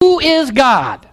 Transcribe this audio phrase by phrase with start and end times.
[0.00, 1.08] Who is God?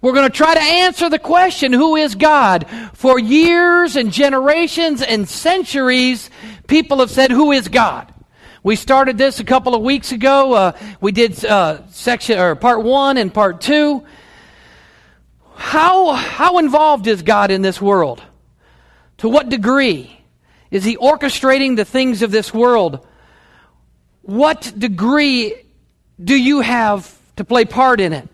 [0.00, 2.66] We're going to try to answer the question, who is God?
[2.92, 6.30] For years and generations and centuries,
[6.68, 8.14] people have said, who is God?
[8.62, 10.52] We started this a couple of weeks ago.
[10.52, 14.06] Uh, we did uh, section or part one and part two.
[15.56, 18.22] How, how involved is God in this world?
[19.18, 20.16] To what degree?
[20.70, 23.04] Is he orchestrating the things of this world?
[24.22, 25.54] What degree
[26.22, 28.28] do you have to play part in it?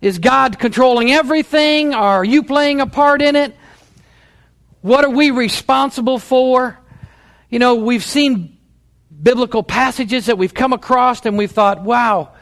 [0.00, 1.94] Is God controlling everything?
[1.94, 3.56] Are you playing a part in it?
[4.82, 6.78] What are we responsible for?
[7.48, 8.58] You know, we've seen
[9.22, 12.32] biblical passages that we've come across and we've thought, wow,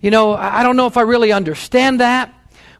[0.00, 2.32] you know, I don't know if I really understand that,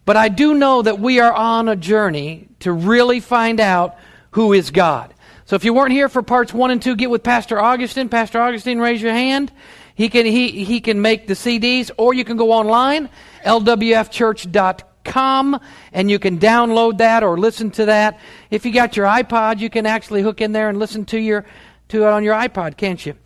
[0.06, 3.98] but I do know that we are on a journey to really find out
[4.30, 5.12] who is God.
[5.44, 8.08] So if you weren't here for parts one and two, get with Pastor Augustine.
[8.08, 9.52] Pastor Augustine, raise your hand.
[9.98, 13.08] He can, he, he can make the CDs, or you can go online,
[13.44, 15.60] lwfchurch.com,
[15.92, 18.20] and you can download that or listen to that.
[18.48, 21.44] If you got your iPod, you can actually hook in there and listen to your
[21.88, 23.16] to it on your iPod, can't you?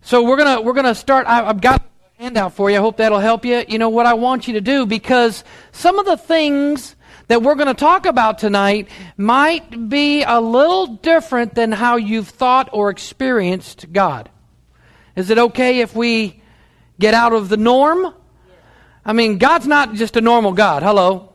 [0.00, 1.26] So we're gonna we're gonna start.
[1.26, 1.84] I, I've got a
[2.22, 2.78] handout for you.
[2.78, 3.66] I hope that'll help you.
[3.68, 6.96] You know what I want you to do because some of the things
[7.28, 12.28] that we're going to talk about tonight might be a little different than how you've
[12.28, 14.30] thought or experienced God.
[15.16, 16.42] Is it okay if we
[17.00, 18.14] get out of the norm?
[19.02, 20.82] I mean, God's not just a normal God.
[20.82, 21.32] Hello.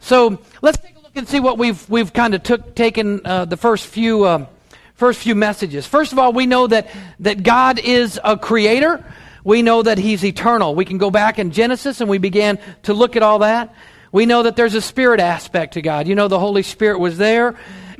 [0.00, 3.46] So let's take a look and see what we've we've kind of took taken uh,
[3.46, 4.46] the first few uh,
[4.94, 5.86] first few messages.
[5.86, 6.88] First of all, we know that
[7.20, 9.02] that God is a creator.
[9.42, 10.74] We know that He's eternal.
[10.74, 13.74] We can go back in Genesis and we began to look at all that.
[14.12, 16.06] We know that there's a spirit aspect to God.
[16.06, 17.54] You know, the Holy Spirit was there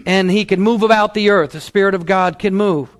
[0.05, 1.53] and he can move about the earth.
[1.53, 2.96] The Spirit of God can move.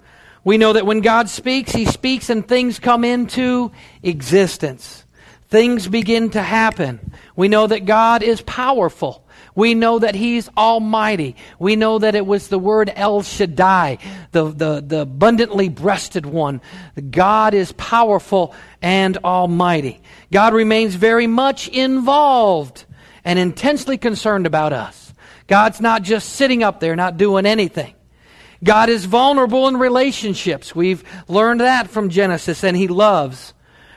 [0.47, 3.73] We know that when God speaks, he speaks and things come into
[4.05, 5.05] existence.
[5.49, 7.15] Things begin to happen.
[7.35, 9.27] We know that God is powerful.
[9.57, 11.35] We know that He's almighty.
[11.59, 13.99] We know that it was the word El Shaddai,
[14.31, 16.61] the, the, the abundantly breasted one.
[17.11, 20.01] God is powerful and almighty.
[20.31, 22.85] God remains very much involved
[23.25, 25.13] and intensely concerned about us.
[25.49, 27.97] God's not just sitting up there not doing anything.
[28.63, 30.75] God is vulnerable in relationships.
[30.75, 33.55] We've learned that from Genesis, and He loves.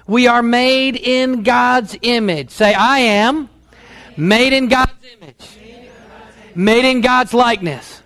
[0.08, 2.50] We are made in God's image.
[2.50, 3.50] Say, I am
[4.18, 5.58] made in God's image,
[6.56, 8.02] made in God's likeness.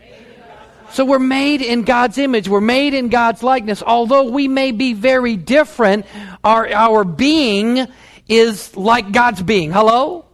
[0.92, 2.48] So we're made in God's image.
[2.48, 3.82] We're made in God's likeness.
[3.82, 6.06] Although we may be very different,
[6.44, 7.88] our, our being
[8.28, 9.72] is like God's being.
[9.72, 10.26] Hello?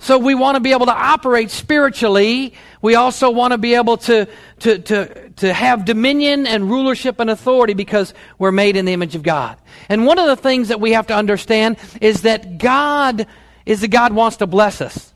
[0.00, 2.52] So we want to be able to operate spiritually.
[2.82, 4.28] We also want to be able to,
[4.60, 9.14] to, to, to have dominion and rulership and authority because we're made in the image
[9.14, 9.58] of God.
[9.88, 13.26] And one of the things that we have to understand is that God
[13.66, 15.12] is the God wants to bless us.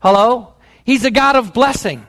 [0.00, 0.54] Hello?
[0.84, 2.06] He's a God of blessing.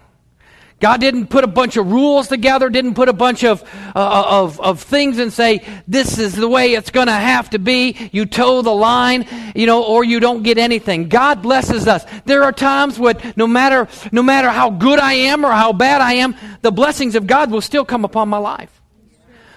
[0.83, 3.63] God didn't put a bunch of rules together, didn't put a bunch of,
[3.95, 7.57] uh, of, of things and say, this is the way it's going to have to
[7.57, 8.09] be.
[8.11, 11.07] You toe the line, you know, or you don't get anything.
[11.07, 12.05] God blesses us.
[12.25, 16.01] There are times when no matter, no matter how good I am or how bad
[16.01, 18.81] I am, the blessings of God will still come upon my life.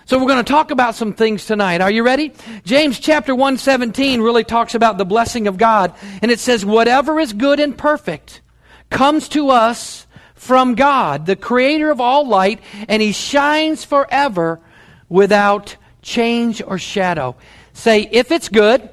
[0.04, 1.80] So we're going to talk about some things tonight.
[1.80, 2.34] Are you ready?
[2.62, 5.92] James chapter 117 really talks about the blessing of God.
[6.22, 8.42] And it says, whatever is good and perfect
[8.90, 10.05] comes to us
[10.46, 14.60] from God, the creator of all light, and he shines forever
[15.08, 17.34] without change or shadow.
[17.72, 18.88] Say, if it's good,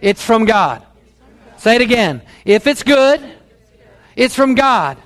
[0.00, 0.84] it's from God.
[1.56, 2.22] Say it again.
[2.44, 3.22] If it's good,
[4.16, 4.98] it's from God.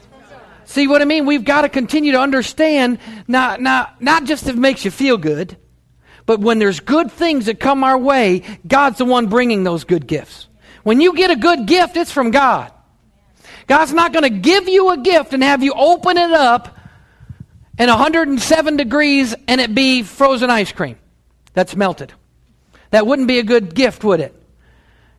[0.64, 1.26] See what I mean?
[1.26, 5.18] We've got to continue to understand not, not, not just if it makes you feel
[5.18, 5.58] good,
[6.24, 10.06] but when there's good things that come our way, God's the one bringing those good
[10.06, 10.48] gifts.
[10.84, 12.72] When you get a good gift, it's from God.
[13.66, 16.76] God's not going to give you a gift and have you open it up
[17.78, 20.98] in 107 degrees and it be frozen ice cream
[21.54, 22.12] that's melted.
[22.90, 24.34] That wouldn't be a good gift, would it?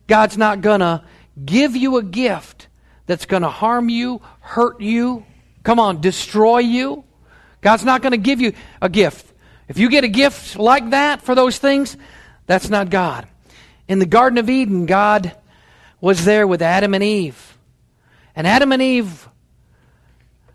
[0.06, 1.02] God's not going to
[1.44, 2.68] give you a gift
[3.06, 5.26] that's going to harm you, hurt you,
[5.62, 7.04] come on, destroy you.
[7.60, 9.32] God's not going to give you a gift.
[9.68, 11.96] If you get a gift like that for those things,
[12.46, 13.26] that's not God.
[13.88, 15.32] In the Garden of Eden, God
[16.00, 17.55] was there with Adam and Eve.
[18.36, 19.28] And Adam and Eve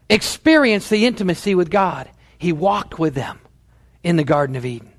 [0.09, 2.09] experienced the intimacy with God.
[2.37, 3.39] He walked with them
[4.03, 4.91] in the Garden of Eden.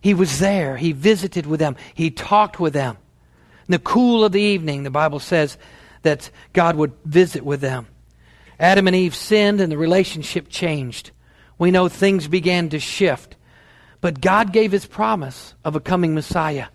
[0.00, 0.76] He was there.
[0.76, 1.76] He visited with them.
[1.94, 2.98] He talked with them.
[3.68, 5.56] In the cool of the evening, the Bible says
[6.02, 7.86] that God would visit with them.
[8.58, 11.12] Adam and Eve sinned and the relationship changed.
[11.58, 13.36] We know things began to shift.
[14.00, 16.66] But God gave his promise of a coming Messiah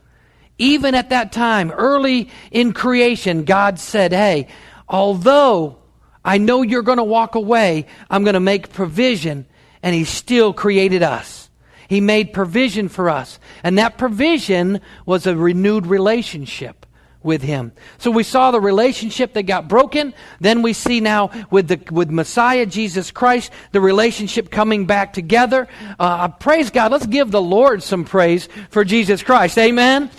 [0.57, 4.47] Even at that time, early in creation, God said, Hey,
[4.87, 5.77] although
[6.23, 9.45] I know you're going to walk away, I'm going to make provision.
[9.83, 11.49] And He still created us.
[11.87, 13.39] He made provision for us.
[13.63, 16.85] And that provision was a renewed relationship
[17.23, 17.73] with him.
[17.97, 20.13] So we saw the relationship that got broken.
[20.39, 25.67] Then we see now with the with Messiah Jesus Christ the relationship coming back together.
[25.99, 26.91] Uh, praise God.
[26.91, 29.57] Let's give the Lord some praise for Jesus Christ.
[29.57, 30.09] Amen.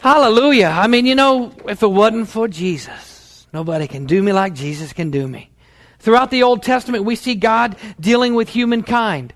[0.00, 0.68] Hallelujah.
[0.68, 3.15] I mean, you know, if it wasn't for Jesus,
[3.56, 5.50] nobody can do me like Jesus can do me.
[5.98, 9.32] Throughout the Old Testament, we see God dealing with humankind.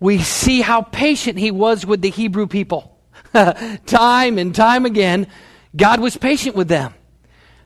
[0.00, 2.98] We see how patient he was with the Hebrew people.
[3.84, 5.26] time and time again,
[5.76, 6.94] God was patient with them.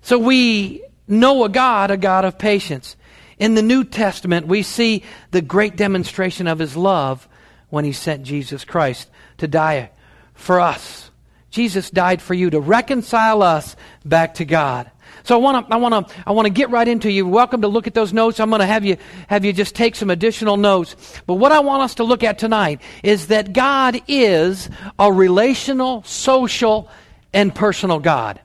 [0.02, 2.96] So we know a God, a God of patience.
[3.38, 7.28] In the New Testament, we see the great demonstration of his love
[7.70, 9.08] when he sent Jesus Christ
[9.38, 9.90] to die
[10.34, 11.12] for us.
[11.50, 14.90] Jesus died for you to reconcile us back to God.
[15.24, 17.26] So I want to I want to I want to get right into you.
[17.26, 18.40] Welcome to look at those notes.
[18.40, 21.20] I'm going to have you have you just take some additional notes.
[21.26, 24.68] But what I want us to look at tonight is that God is
[24.98, 26.90] a relational, social,
[27.32, 28.38] and personal God.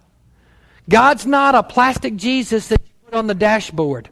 [0.87, 4.09] God's not a plastic Jesus that you put on the dashboard.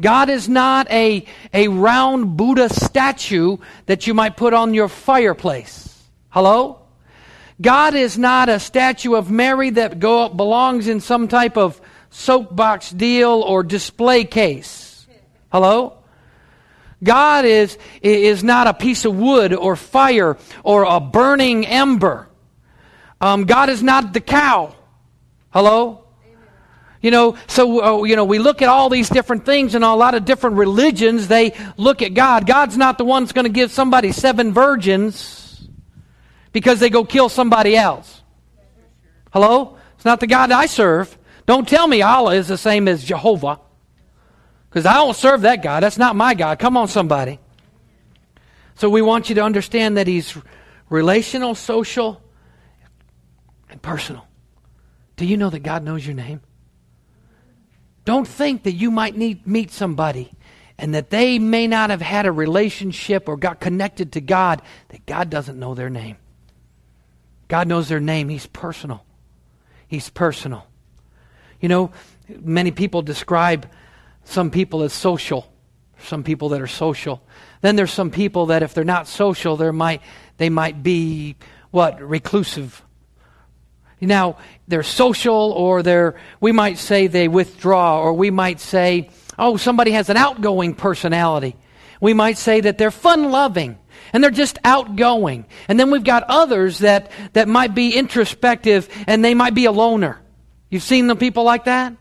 [0.00, 6.02] God is not a, a round Buddha statue that you might put on your fireplace.
[6.30, 6.79] Hello?
[7.60, 12.90] God is not a statue of Mary that go, belongs in some type of soapbox
[12.90, 15.06] deal or display case.
[15.52, 15.98] Hello?
[17.02, 22.28] God is, is not a piece of wood or fire or a burning ember.
[23.20, 24.74] Um, God is not the cow.
[25.50, 26.04] Hello?
[27.02, 29.94] You know, so, uh, you know, we look at all these different things and a
[29.94, 32.46] lot of different religions, they look at God.
[32.46, 35.49] God's not the one that's going to give somebody seven virgins
[36.52, 38.22] because they go kill somebody else.
[39.32, 39.76] Hello?
[39.94, 41.16] It's not the God I serve.
[41.46, 43.60] Don't tell me Allah is the same as Jehovah
[44.68, 45.82] because I don't serve that God.
[45.82, 46.58] That's not my God.
[46.58, 47.38] Come on, somebody.
[48.76, 50.36] So we want you to understand that He's
[50.88, 52.22] relational, social,
[53.68, 54.26] and personal.
[55.16, 56.40] Do you know that God knows your name?
[58.04, 60.32] Don't think that you might need meet somebody
[60.78, 65.04] and that they may not have had a relationship or got connected to God that
[65.04, 66.16] God doesn't know their name.
[67.50, 68.30] God knows their name.
[68.30, 69.04] He's personal.
[69.86, 70.66] He's personal.
[71.60, 71.90] You know,
[72.28, 73.68] many people describe
[74.24, 75.52] some people as social.
[76.04, 77.22] Some people that are social.
[77.60, 80.00] Then there's some people that if they're not social, they might
[80.38, 81.36] they might be
[81.70, 82.82] what reclusive
[84.00, 89.56] now, they're social or they're, we might say they withdraw, or we might say, oh,
[89.56, 91.56] somebody has an outgoing personality.
[92.00, 93.78] We might say that they're fun loving
[94.12, 95.46] and they're just outgoing.
[95.68, 99.72] And then we've got others that, that might be introspective and they might be a
[99.72, 100.20] loner.
[100.70, 101.94] You've seen the people like that?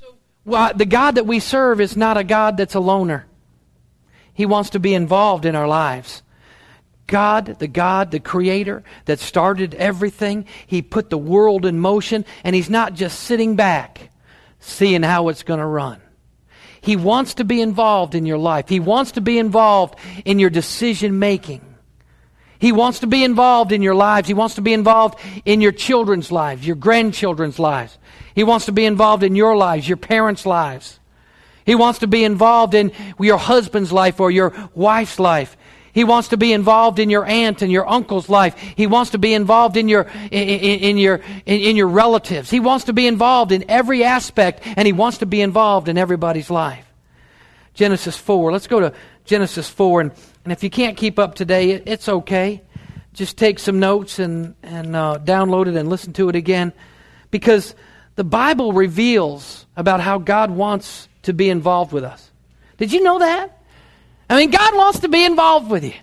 [0.00, 3.26] So, well, the God that we serve is not a God that's a loner.
[4.34, 6.22] He wants to be involved in our lives.
[7.06, 12.54] God, the God, the Creator that started everything, He put the world in motion, and
[12.54, 14.10] He's not just sitting back
[14.58, 16.00] seeing how it's going to run.
[16.86, 18.68] He wants to be involved in your life.
[18.68, 21.60] He wants to be involved in your decision making.
[22.60, 24.28] He wants to be involved in your lives.
[24.28, 27.98] He wants to be involved in your children's lives, your grandchildren's lives.
[28.36, 31.00] He wants to be involved in your lives, your parents' lives.
[31.64, 35.56] He wants to be involved in your husband's life or your wife's life.
[35.96, 38.54] He wants to be involved in your aunt and your uncle's life.
[38.58, 42.50] He wants to be involved in your, in, in, in your, in, in your relatives.
[42.50, 45.96] He wants to be involved in every aspect, and he wants to be involved in
[45.96, 46.84] everybody's life.
[47.72, 48.52] Genesis 4.
[48.52, 48.92] Let's go to
[49.24, 50.02] Genesis 4.
[50.02, 50.12] And,
[50.44, 52.60] and if you can't keep up today, it, it's okay.
[53.14, 56.74] Just take some notes and, and uh, download it and listen to it again.
[57.30, 57.74] Because
[58.16, 62.30] the Bible reveals about how God wants to be involved with us.
[62.76, 63.55] Did you know that?
[64.28, 65.94] I mean, God wants to be involved with you.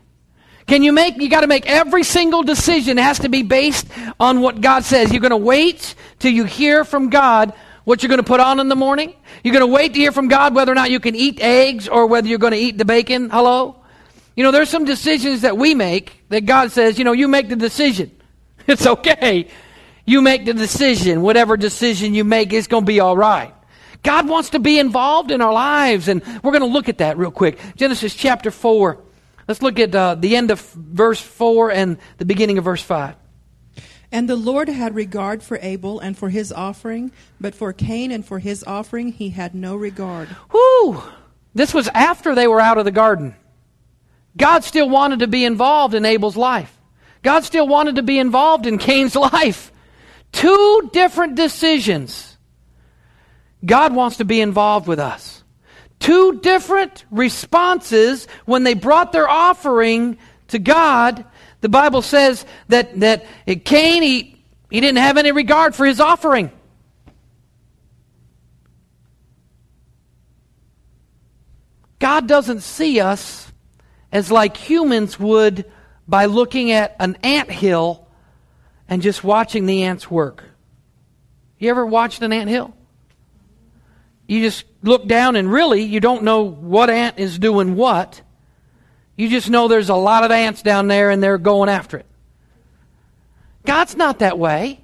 [0.65, 3.88] Can you make, you got to make every single decision has to be based
[4.20, 5.12] on what God says.
[5.12, 7.53] You're going to wait till you hear from God
[7.84, 9.13] what you're going to put on in the morning.
[9.44, 11.89] You're going to wait to hear from God whether or not you can eat eggs
[11.89, 13.30] or whether you're going to eat the bacon.
[13.30, 13.75] Hello?
[14.36, 17.50] You know, there's some decisions that we make that God says, you know, you make
[17.50, 18.12] the decision.
[18.65, 19.50] It's okay.
[20.06, 21.22] You make the decision.
[21.22, 23.53] Whatever decision you make, it's going to be all right.
[24.04, 27.18] God wants to be involved in our lives, and we're going to look at that
[27.18, 27.58] real quick.
[27.76, 29.02] Genesis chapter 4.
[29.48, 33.16] Let's look at uh, the end of verse 4 and the beginning of verse 5.
[34.12, 38.26] And the Lord had regard for Abel and for his offering, but for Cain and
[38.26, 40.30] for his offering he had no regard.
[40.52, 41.02] Whoo!
[41.56, 43.36] This was after they were out of the garden.
[44.38, 46.78] God still wanted to be involved in Abel's life.
[47.24, 49.72] God still wanted to be involved in Cain's life.
[50.32, 52.33] Two different decisions.
[53.65, 55.43] God wants to be involved with us.
[56.00, 60.17] Two different responses when they brought their offering
[60.50, 61.24] to God.
[61.62, 63.25] The Bible says that, that
[63.63, 66.51] Cain, he, he didn't have any regard for his offering.
[72.00, 73.50] God doesn't see us
[74.12, 75.72] as like humans would
[76.05, 78.05] by looking at an ant hill
[78.89, 80.43] and just watching the ants work.
[81.58, 82.75] You ever watched an ant hill?
[84.27, 88.22] You just look down and really you don't know what ant is doing what.
[89.15, 92.06] You just know there's a lot of ants down there and they're going after it.
[93.65, 94.82] God's not that way.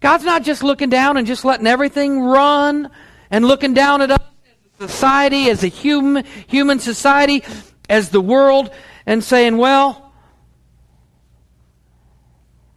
[0.00, 2.90] God's not just looking down and just letting everything run
[3.30, 7.44] and looking down at us as a society, as a human, human society,
[7.88, 8.70] as the world,
[9.06, 10.12] and saying, well,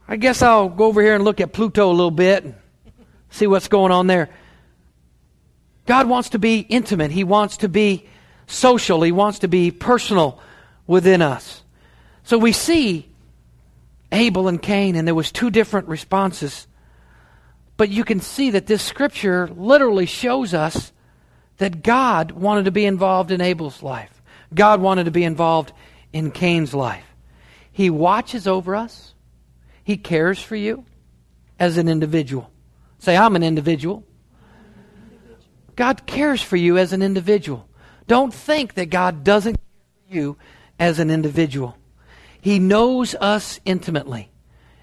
[0.08, 2.56] I guess I'll go over here and look at Pluto a little bit and
[3.32, 4.30] see what's going on there.
[5.86, 7.12] God wants to be intimate.
[7.12, 8.08] He wants to be
[8.48, 9.02] social.
[9.02, 10.40] He wants to be personal
[10.88, 11.64] within us.
[12.24, 13.08] So we see
[14.12, 16.68] Abel and Cain, and there was two different responses.
[17.78, 20.92] But you can see that this scripture literally shows us
[21.58, 24.22] that God wanted to be involved in Abel's life.
[24.54, 25.72] God wanted to be involved
[26.14, 27.06] in Cain's life.
[27.72, 29.14] He watches over us.
[29.84, 30.86] He cares for you
[31.60, 32.50] as an individual.
[33.00, 34.04] Say, I'm an individual.
[35.76, 37.68] God cares for you as an individual.
[38.08, 40.38] Don't think that God doesn't care for you
[40.80, 41.78] as an individual.
[42.40, 44.30] He knows us intimately.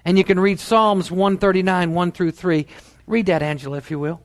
[0.05, 2.67] And you can read Psalms 139, 1 through 3.
[3.07, 4.21] Read that, Angela, if you will.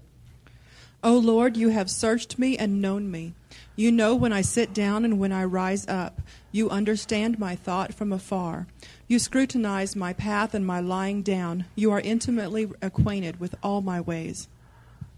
[1.05, 3.35] O Lord, you have searched me and known me.
[3.77, 6.21] You know when I sit down and when I rise up.
[6.51, 8.67] You understand my thought from afar.
[9.07, 11.67] You scrutinize my path and my lying down.
[11.77, 14.49] You are intimately acquainted with all my ways.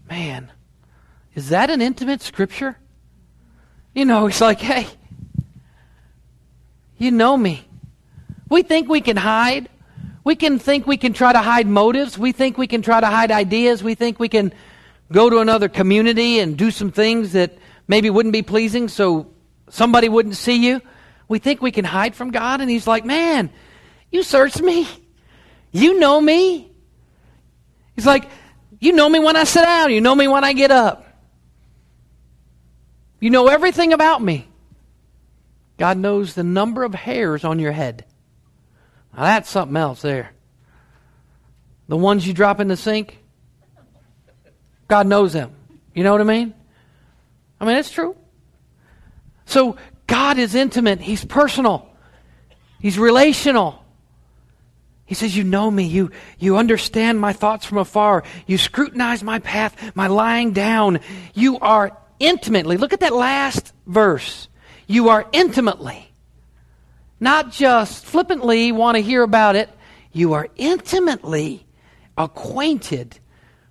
[0.07, 0.51] Man,
[1.35, 2.77] is that an intimate scripture?
[3.93, 4.87] You know, it's like, hey,
[6.97, 7.65] you know me.
[8.49, 9.69] We think we can hide.
[10.23, 12.17] We can think we can try to hide motives.
[12.17, 13.83] We think we can try to hide ideas.
[13.83, 14.53] We think we can
[15.11, 17.57] go to another community and do some things that
[17.87, 19.31] maybe wouldn't be pleasing so
[19.69, 20.81] somebody wouldn't see you.
[21.27, 23.49] We think we can hide from God, and He's like, Man,
[24.11, 24.87] you search me.
[25.71, 26.71] You know me.
[27.95, 28.29] He's like,
[28.79, 29.91] You know me when I sit down.
[29.91, 31.10] You know me when I get up.
[33.21, 34.47] You know everything about me.
[35.77, 38.03] God knows the number of hairs on your head.
[39.15, 40.31] Now that's something else there.
[41.87, 43.17] The ones you drop in the sink,
[44.87, 45.51] God knows them.
[45.93, 46.53] You know what I mean?
[47.59, 48.15] I mean, it's true.
[49.45, 51.87] So God is intimate, He's personal,
[52.79, 53.77] He's relational.
[55.05, 55.83] He says, You know me.
[55.83, 58.23] You, you understand my thoughts from afar.
[58.47, 61.01] You scrutinize my path, my lying down.
[61.33, 64.47] You are intimately, look at that last verse.
[64.87, 66.11] You are intimately,
[67.19, 69.69] not just flippantly want to hear about it,
[70.11, 71.65] you are intimately
[72.17, 73.19] acquainted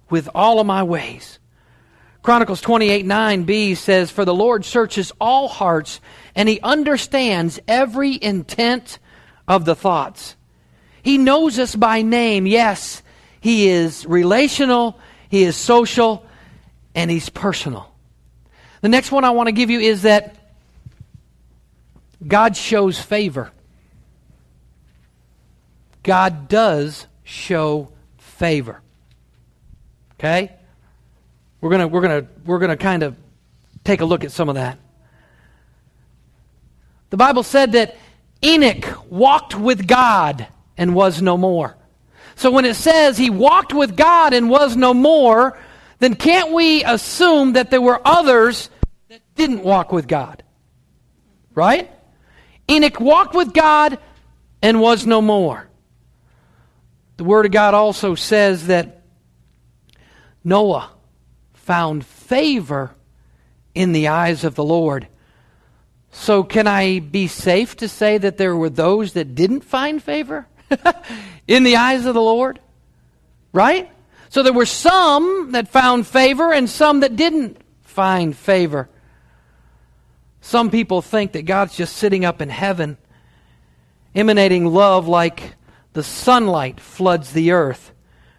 [0.09, 1.39] with all of my ways.
[2.23, 6.01] Chronicles 28 9b says, For the Lord searches all hearts,
[6.35, 8.99] and he understands every intent
[9.49, 10.37] of the thoughts.
[11.03, 12.47] He knows us by name.
[12.47, 13.03] Yes,
[13.41, 14.99] he is relational,
[15.31, 16.27] he is social,
[16.95, 17.90] and he's personal.
[18.81, 20.37] The next one I want to give you is that
[22.27, 23.51] God shows favor.
[26.03, 28.81] God does show favor.
[30.15, 30.53] Okay?
[31.61, 33.17] We're going to we're going to we're going to kind of
[33.85, 34.79] take a look at some of that.
[37.11, 37.97] The Bible said that
[38.43, 40.47] Enoch walked with God
[40.79, 41.77] and was no more.
[42.37, 45.59] So when it says he walked with God and was no more,
[46.01, 48.71] then can't we assume that there were others
[49.09, 50.43] that didn't walk with God?
[51.55, 51.91] Right?
[52.69, 53.99] Enoch walked with God
[54.63, 55.69] and was no more.
[57.19, 59.03] The Word of God also says that
[60.43, 60.91] Noah
[61.53, 62.95] found favor
[63.75, 65.07] in the eyes of the Lord.
[66.13, 70.47] So, can I be safe to say that there were those that didn't find favor
[71.47, 72.59] in the eyes of the Lord?
[73.53, 73.91] Right?
[74.31, 78.89] So, there were some that found favor and some that didn't find favor.
[80.41, 82.97] Some people think that God's just sitting up in heaven,
[84.15, 85.55] emanating love like
[85.95, 87.93] the sunlight floods the earth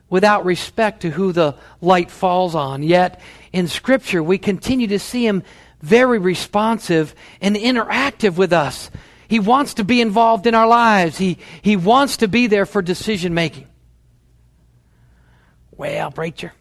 [0.10, 2.84] without respect to who the light falls on.
[2.84, 3.20] Yet
[3.52, 5.44] in Scripture, we continue to see him
[5.82, 8.90] very responsive and interactive with us.
[9.28, 11.18] He wants to be involved in our lives.
[11.18, 13.68] He, he wants to be there for decision making.
[15.82, 16.54] Well, preacher,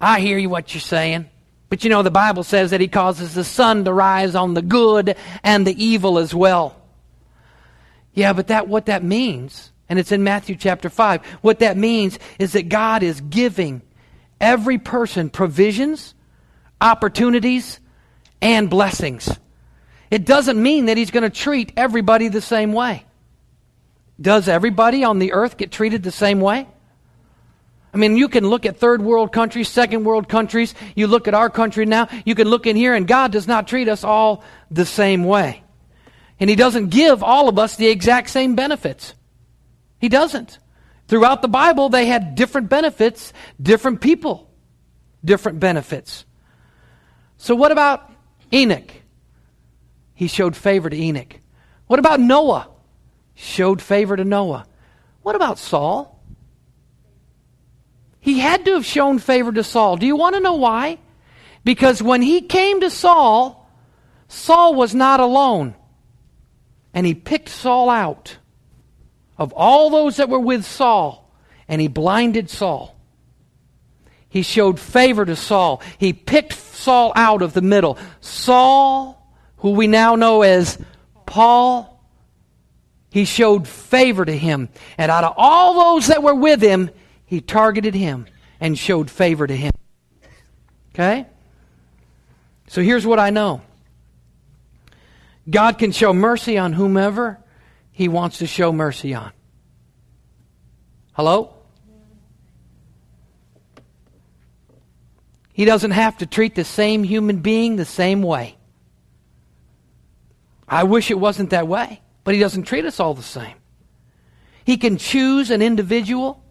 [0.00, 1.28] I hear you what you're saying.
[1.68, 4.62] But you know, the Bible says that He causes the sun to rise on the
[4.62, 6.80] good and the evil as well.
[8.14, 12.20] Yeah, but that what that means, and it's in Matthew chapter 5, what that means
[12.38, 13.82] is that God is giving
[14.40, 16.14] every person provisions,
[16.80, 17.80] opportunities,
[18.40, 19.28] and blessings.
[20.08, 23.04] It doesn't mean that He's going to treat everybody the same way.
[24.20, 26.68] Does everybody on the earth get treated the same way?
[27.98, 30.72] I mean, you can look at third world countries, second world countries.
[30.94, 32.06] You look at our country now.
[32.24, 35.64] You can look in here, and God does not treat us all the same way.
[36.38, 39.14] And He doesn't give all of us the exact same benefits.
[40.00, 40.60] He doesn't.
[41.08, 44.48] Throughout the Bible, they had different benefits, different people,
[45.24, 46.24] different benefits.
[47.36, 48.12] So, what about
[48.52, 48.92] Enoch?
[50.14, 51.40] He showed favor to Enoch.
[51.88, 52.68] What about Noah?
[53.34, 54.66] Showed favor to Noah.
[55.22, 56.17] What about Saul?
[58.28, 59.96] He had to have shown favor to Saul.
[59.96, 60.98] Do you want to know why?
[61.64, 63.66] Because when he came to Saul,
[64.28, 65.74] Saul was not alone.
[66.92, 68.36] And he picked Saul out
[69.38, 71.32] of all those that were with Saul,
[71.68, 72.94] and he blinded Saul.
[74.28, 75.80] He showed favor to Saul.
[75.96, 77.96] He picked Saul out of the middle.
[78.20, 80.76] Saul, who we now know as
[81.24, 81.98] Paul,
[83.10, 84.68] he showed favor to him.
[84.98, 86.90] And out of all those that were with him,
[87.28, 88.26] he targeted him
[88.58, 89.72] and showed favor to him.
[90.94, 91.26] Okay?
[92.68, 93.60] So here's what I know
[95.48, 97.38] God can show mercy on whomever
[97.92, 99.30] he wants to show mercy on.
[101.12, 101.54] Hello?
[105.52, 108.56] He doesn't have to treat the same human being the same way.
[110.66, 113.56] I wish it wasn't that way, but he doesn't treat us all the same.
[114.64, 116.42] He can choose an individual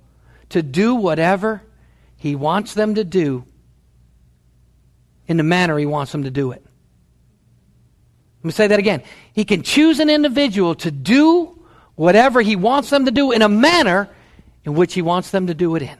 [0.49, 1.61] to do whatever
[2.17, 3.45] He wants them to do
[5.27, 6.63] in the manner He wants them to do it.
[8.39, 9.03] Let me say that again.
[9.33, 11.59] He can choose an individual to do
[11.95, 14.09] whatever He wants them to do in a manner
[14.63, 15.97] in which He wants them to do it in.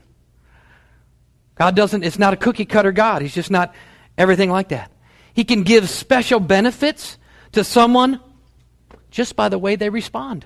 [1.56, 3.22] God doesn't, it's not a cookie cutter God.
[3.22, 3.74] He's just not
[4.18, 4.92] everything like that.
[5.34, 7.18] He can give special benefits
[7.54, 8.20] to someone
[9.10, 10.46] just by the way they respond.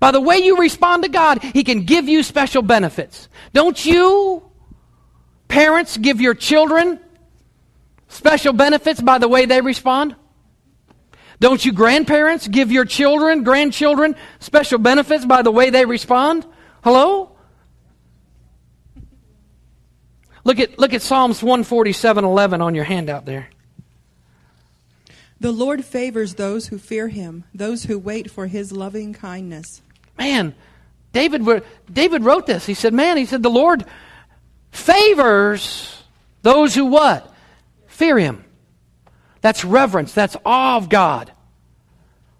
[0.00, 3.28] By the way you respond to God, He can give you special benefits.
[3.52, 4.42] Don't you,
[5.48, 7.00] parents, give your children
[8.08, 10.16] special benefits by the way they respond?
[11.40, 16.46] Don't you, grandparents, give your children, grandchildren, special benefits by the way they respond?
[16.82, 17.36] Hello?
[20.44, 23.48] Look at, look at Psalms 147 11 on your handout there.
[25.40, 29.82] The Lord favors those who fear him, those who wait for his loving kindness.
[30.18, 30.54] Man,
[31.12, 32.66] David, David wrote this.
[32.66, 33.84] He said, Man, he said, the Lord
[34.70, 36.02] favors
[36.42, 37.32] those who what?
[37.86, 38.44] Fear him.
[39.40, 40.12] That's reverence.
[40.12, 41.32] That's awe of God.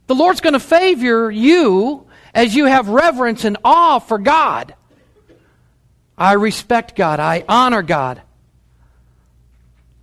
[0.07, 4.75] The Lord's going to favor you as you have reverence and awe for God.
[6.19, 7.21] I respect God.
[7.21, 8.21] I honor God.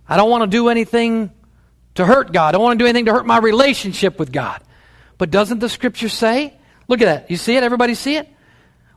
[0.08, 1.30] I don't want to do anything
[1.94, 2.48] to hurt God.
[2.48, 4.62] I don't want to do anything to hurt my relationship with God.
[5.18, 6.54] But doesn't the scripture say
[6.92, 7.30] Look at that.
[7.30, 7.62] You see it?
[7.62, 8.28] Everybody see it?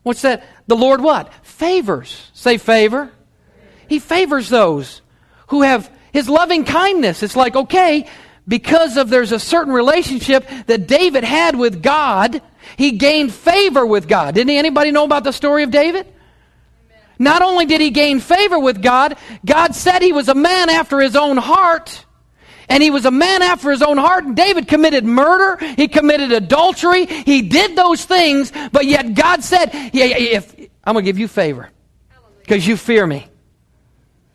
[0.04, 0.44] What's that?
[0.68, 1.34] The Lord what?
[1.46, 2.30] Favors.
[2.34, 3.10] Say favor.
[3.88, 5.02] He favors those
[5.48, 7.24] who have his loving kindness.
[7.24, 8.06] It's like, okay,
[8.46, 12.42] because of there's a certain relationship that David had with God,
[12.76, 14.36] he gained favor with God.
[14.36, 16.06] Didn't anybody know about the story of David?
[17.18, 21.00] Not only did he gain favor with God, God said he was a man after
[21.00, 22.06] his own heart.
[22.68, 24.26] And he was a man after his own heart.
[24.26, 25.64] And David committed murder.
[25.76, 27.06] He committed adultery.
[27.06, 28.52] He did those things.
[28.72, 31.70] But yet God said, yeah, if, I'm going to give you favor
[32.40, 33.28] because you fear me.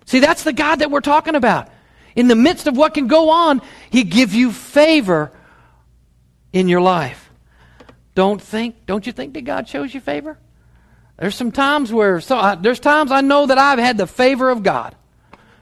[0.06, 1.68] See, that's the God that we're talking about.
[2.16, 5.32] In the midst of what can go on, he gives you favor
[6.52, 7.30] in your life.
[8.14, 10.38] Don't think, don't you think that God shows you favor?
[11.16, 14.50] There's some times where, so I, there's times I know that I've had the favor
[14.50, 14.96] of God.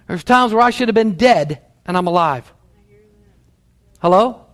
[0.07, 2.51] There's times where I should have been dead and I'm alive.
[4.01, 4.47] Hello?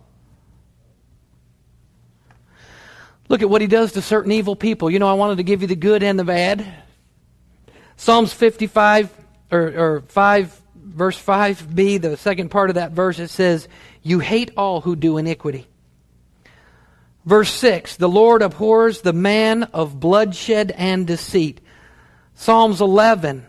[3.29, 4.89] Look at what he does to certain evil people.
[4.89, 6.65] You know, I wanted to give you the good and the bad.
[7.97, 9.11] Psalms 55,
[9.51, 13.67] or, or 5, verse 5b, the second part of that verse, it says,
[14.01, 15.67] You hate all who do iniquity.
[17.25, 21.61] Verse 6, The Lord abhors the man of bloodshed and deceit.
[22.35, 23.45] Psalms 11,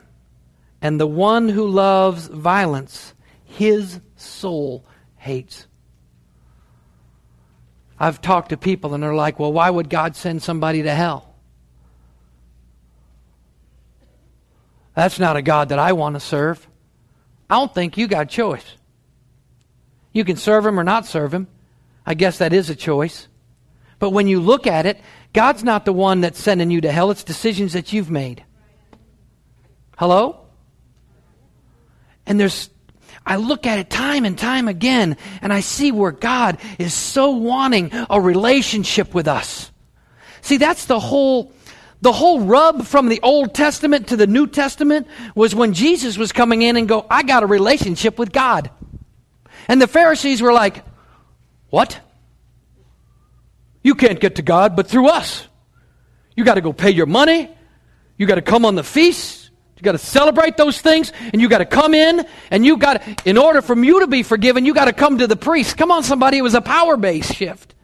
[0.81, 4.85] And the one who loves violence, his soul
[5.17, 5.67] hates.
[7.99, 11.35] I've talked to people and they're like, well, why would God send somebody to hell?
[14.95, 16.67] That's not a God that I want to serve.
[17.49, 18.65] I don't think you got a choice.
[20.13, 21.49] You can serve him or not serve him.
[22.07, 23.29] I guess that is a choice.
[23.99, 25.01] But when you look at it,
[25.33, 27.11] God's not the one that's sending you to hell.
[27.11, 28.45] It's decisions that you've made.
[29.99, 30.41] Hello?
[32.27, 32.71] And there's,
[33.27, 37.31] I look at it time and time again, and I see where God is so
[37.31, 39.73] wanting a relationship with us.
[40.43, 41.53] See, that's the whole,
[42.01, 46.31] the whole rub from the Old Testament to the New Testament was when Jesus was
[46.31, 48.71] coming in and go, I got a relationship with God.
[49.67, 50.85] And the Pharisees were like,
[51.71, 51.99] What?
[53.83, 55.49] You can't get to God but through us.
[56.37, 57.51] You got to go pay your money.
[58.19, 59.36] You got to come on the feasts.
[59.77, 61.13] You got to celebrate those things.
[61.33, 62.27] And you got to come in.
[62.51, 65.27] And you got in order for you to be forgiven, you got to come to
[65.27, 65.77] the priest.
[65.77, 66.39] Come on, somebody.
[66.39, 67.75] It was a power base shift.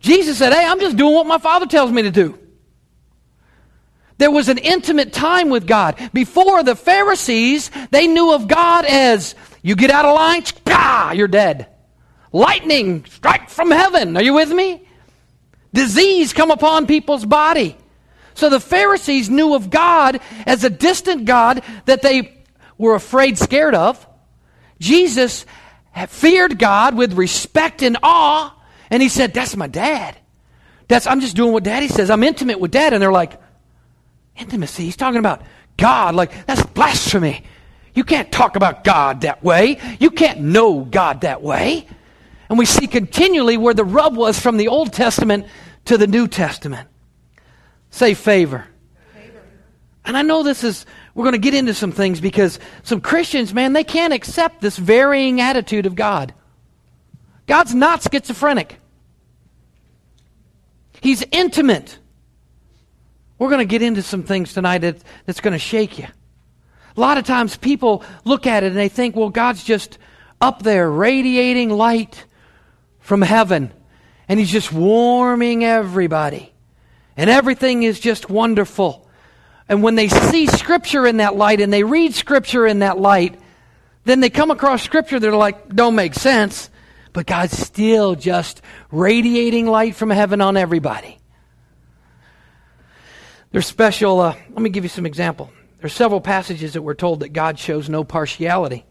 [0.00, 2.38] Jesus said, Hey, I'm just doing what my Father tells me to do.
[4.18, 6.10] There was an intimate time with God.
[6.12, 11.28] Before the Pharisees, they knew of God as you get out of line, pah, you're
[11.28, 11.68] dead.
[12.32, 14.16] Lightning strike from heaven.
[14.16, 14.86] Are you with me?
[15.72, 17.76] Disease come upon people's body.
[18.38, 22.44] So the Pharisees knew of God as a distant God that they
[22.78, 24.06] were afraid, scared of.
[24.78, 25.44] Jesus
[26.06, 28.54] feared God with respect and awe,
[28.90, 30.16] and he said, That's my dad.
[30.86, 32.10] That's I'm just doing what daddy says.
[32.10, 32.92] I'm intimate with dad.
[32.92, 33.40] And they're like,
[34.36, 34.84] Intimacy?
[34.84, 35.42] He's talking about
[35.76, 36.14] God.
[36.14, 37.42] Like, that's blasphemy.
[37.92, 39.80] You can't talk about God that way.
[39.98, 41.88] You can't know God that way.
[42.48, 45.46] And we see continually where the rub was from the Old Testament
[45.86, 46.88] to the New Testament.
[47.90, 48.66] Say favor.
[49.14, 49.42] favor.
[50.04, 53.52] And I know this is, we're going to get into some things because some Christians,
[53.52, 56.34] man, they can't accept this varying attitude of God.
[57.46, 58.78] God's not schizophrenic,
[61.00, 61.98] He's intimate.
[63.38, 66.06] We're going to get into some things tonight that, that's going to shake you.
[66.96, 69.96] A lot of times people look at it and they think, well, God's just
[70.40, 72.24] up there radiating light
[72.98, 73.72] from heaven,
[74.28, 76.52] and He's just warming everybody.
[77.18, 79.06] And everything is just wonderful.
[79.68, 83.38] And when they see Scripture in that light and they read Scripture in that light,
[84.04, 86.70] then they come across Scripture that are like, don't make sense.
[87.12, 91.18] But God's still just radiating light from heaven on everybody.
[93.50, 95.50] There's special, uh, let me give you some example.
[95.80, 98.84] There's several passages that we're told that God shows no partiality.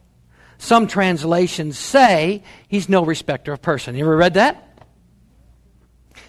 [0.58, 3.96] Some translations say he's no respecter of person.
[3.96, 4.67] You ever read that?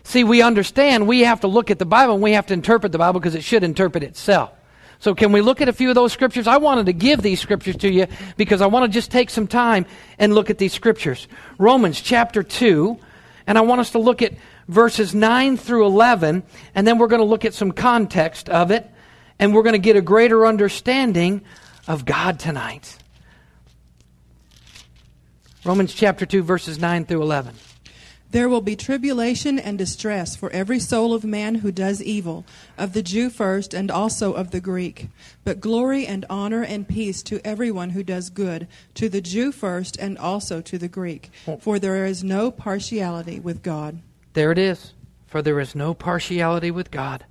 [0.08, 2.92] See, we understand we have to look at the Bible and we have to interpret
[2.92, 4.50] the Bible because it should interpret itself.
[5.00, 6.46] So, can we look at a few of those scriptures?
[6.46, 8.06] I wanted to give these scriptures to you
[8.38, 9.84] because I want to just take some time
[10.18, 11.28] and look at these scriptures.
[11.58, 12.98] Romans chapter 2,
[13.46, 14.32] and I want us to look at
[14.66, 16.42] verses 9 through 11,
[16.74, 18.90] and then we're going to look at some context of it,
[19.38, 21.42] and we're going to get a greater understanding
[21.86, 22.96] of God tonight.
[25.66, 27.54] Romans chapter 2, verses 9 through 11.
[28.30, 32.44] There will be tribulation and distress for every soul of man who does evil,
[32.76, 35.08] of the Jew first and also of the Greek.
[35.44, 39.96] But glory and honor and peace to everyone who does good, to the Jew first
[39.96, 41.30] and also to the Greek.
[41.60, 44.00] For there is no partiality with God.
[44.34, 44.92] There it is.
[45.26, 47.24] For there is no partiality with God.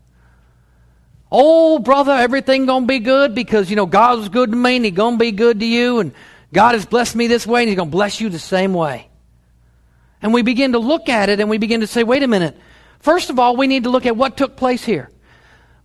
[1.32, 4.86] Oh, brother, everything gonna be good because you know God was good to me and
[4.86, 6.12] He gonna be good to you and
[6.54, 9.10] God has blessed me this way and He's to bless you the same way.
[10.22, 12.58] And we begin to look at it and we begin to say, wait a minute.
[13.00, 15.10] First of all, we need to look at what took place here.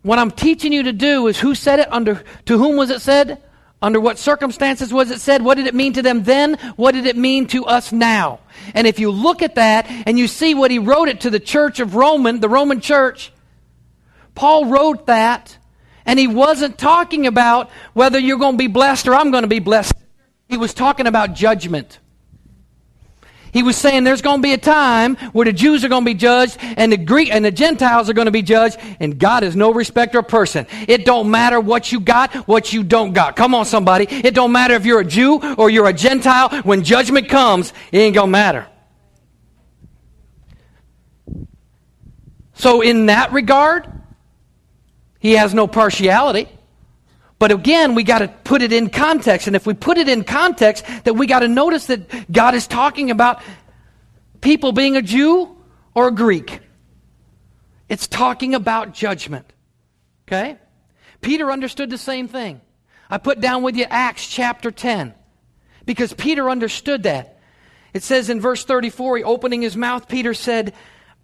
[0.02, 3.00] What I'm teaching you to do is who said it, under to whom was it
[3.00, 3.42] said,
[3.80, 7.06] under what circumstances was it said, what did it mean to them then, what did
[7.06, 8.40] it mean to us now.
[8.74, 11.40] And if you look at that and you see what he wrote it to the
[11.40, 13.32] church of Roman, the Roman church,
[14.34, 15.58] Paul wrote that
[16.06, 19.48] and he wasn't talking about whether you're going to be blessed or I'm going to
[19.48, 19.92] be blessed
[20.52, 21.98] he was talking about judgment.
[23.52, 26.10] He was saying there's going to be a time where the Jews are going to
[26.10, 29.44] be judged and the Greek and the Gentiles are going to be judged and God
[29.44, 30.66] is no respecter of person.
[30.88, 33.36] It don't matter what you got, what you don't got.
[33.36, 34.06] Come on somebody.
[34.08, 36.48] It don't matter if you're a Jew or you're a Gentile.
[36.62, 38.66] When judgment comes, it ain't going to matter.
[42.54, 43.86] So in that regard,
[45.18, 46.48] he has no partiality.
[47.42, 49.48] But again, we got to put it in context.
[49.48, 52.68] And if we put it in context, that we got to notice that God is
[52.68, 53.42] talking about
[54.40, 55.56] people being a Jew
[55.92, 56.60] or a Greek.
[57.88, 59.52] It's talking about judgment.
[60.28, 60.56] Okay?
[61.20, 62.60] Peter understood the same thing.
[63.10, 65.12] I put down with you Acts chapter 10
[65.84, 67.40] because Peter understood that.
[67.92, 70.74] It says in verse 34, he opening his mouth, Peter said,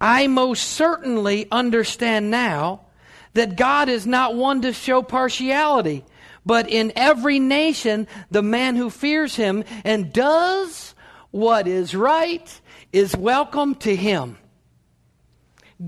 [0.01, 2.87] I most certainly understand now
[3.33, 6.03] that God is not one to show partiality,
[6.45, 10.95] but in every nation, the man who fears him and does
[11.31, 12.61] what is right
[12.91, 14.37] is welcome to him.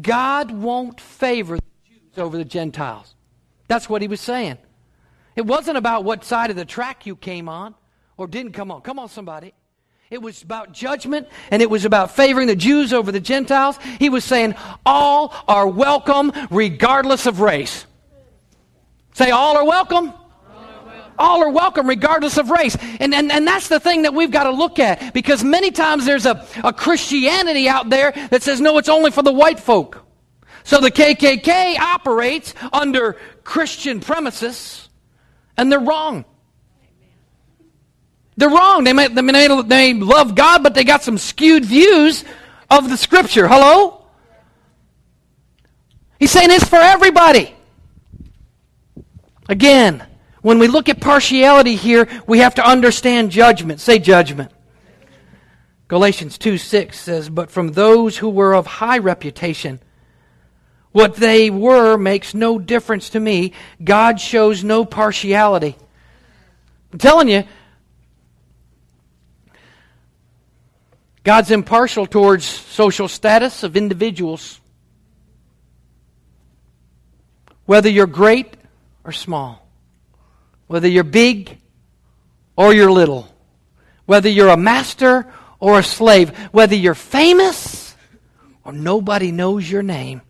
[0.02, 3.16] God won't favor the Jews over the Gentiles.
[3.68, 4.58] That's what he was saying.
[5.36, 7.74] It wasn't about what side of the track you came on
[8.18, 8.82] or didn't come on.
[8.82, 9.54] Come on, somebody.
[10.12, 13.80] It was about judgment and it was about favoring the Jews over the Gentiles.
[13.98, 17.86] He was saying, all are welcome regardless of race.
[19.14, 20.12] Say, all are welcome.
[21.18, 22.76] All are welcome regardless of race.
[23.00, 26.06] And, and, and that's the thing that we've got to look at because many times
[26.06, 30.06] there's a, a Christianity out there that says, no, it's only for the white folk.
[30.66, 33.14] So the KKK operates under
[33.46, 34.90] Christian premises
[35.56, 36.26] and they're wrong.
[38.42, 38.84] They're wrong.
[38.84, 42.26] They may, they may, they love God, but they got some skewed views
[42.72, 43.48] of the Scripture.
[43.48, 44.04] Hello?
[46.20, 47.54] He's saying it's for everybody.
[49.48, 50.04] Again,
[50.42, 53.80] when we look at partiality here, we have to understand judgment.
[53.80, 54.52] Say judgment.
[55.88, 59.80] Galatians 2 6 says, But from those who were of high reputation,
[60.94, 63.54] what they were makes no difference to me.
[63.84, 65.78] God shows no partiality.
[66.92, 67.44] I'm telling you,
[71.24, 74.60] God's impartial towards social status of individuals.
[77.66, 78.58] Whether you're great
[79.04, 79.68] or small,
[80.68, 81.60] whether you're big
[82.56, 83.28] or you're little,
[84.06, 87.96] whether you're a master or a slave, whether you're famous
[88.64, 90.22] or nobody knows your name.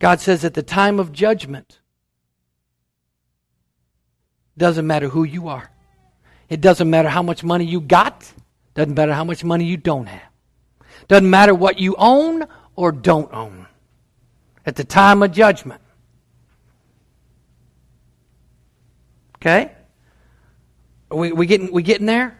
[0.00, 1.78] God says at the time of judgment,
[4.58, 5.70] doesn't matter who you are.
[6.48, 8.32] It doesn't matter how much money you got,
[8.74, 10.22] doesn't matter how much money you don't have.
[11.08, 13.66] Doesn't matter what you own or don't own.
[14.66, 15.80] At the time of judgment.
[19.36, 19.70] Okay?
[21.10, 22.38] Are we, we, getting, we getting there?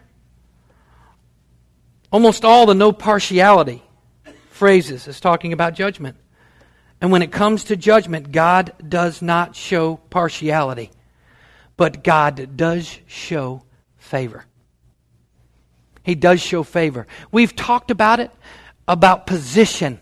[2.11, 3.83] Almost all the no partiality
[4.49, 6.17] phrases is talking about judgment.
[7.01, 10.91] And when it comes to judgment, God does not show partiality,
[11.77, 13.64] but God does show
[14.05, 14.45] favor.
[16.03, 17.07] He does show favor.
[17.31, 18.31] We've talked about it,
[18.87, 19.99] about position.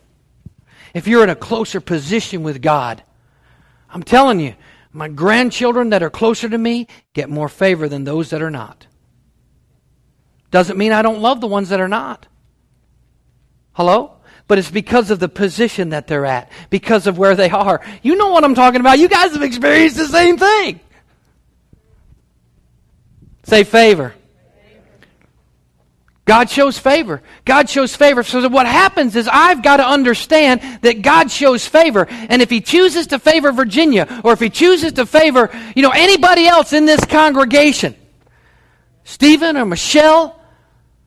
[0.94, 3.02] If you're in a closer position with God,
[3.90, 4.56] I'm telling you,
[4.92, 8.86] my grandchildren that are closer to me get more favor than those that are not.
[10.52, 12.28] Doesn't mean I don't love the ones that are not.
[13.72, 14.18] Hello?
[14.48, 17.82] But it's because of the position that they're at, because of where they are.
[18.04, 19.00] You know what I'm talking about.
[19.00, 20.80] You guys have experienced the same thing.
[23.44, 24.14] Say favor.
[26.26, 27.22] God shows favor.
[27.44, 28.24] God shows favor.
[28.24, 32.08] So what happens is I've got to understand that God shows favor.
[32.10, 35.92] And if He chooses to favor Virginia, or if He chooses to favor, you know,
[35.92, 37.96] anybody else in this congregation,
[39.04, 40.40] Stephen or Michelle,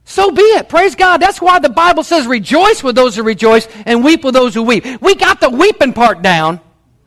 [0.04, 0.68] so be it.
[0.68, 1.18] Praise God.
[1.18, 4.62] That's why the Bible says rejoice with those who rejoice and weep with those who
[4.62, 4.84] weep.
[5.00, 6.60] We got the weeping part down.